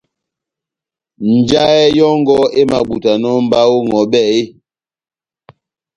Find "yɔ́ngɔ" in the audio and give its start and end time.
1.97-2.37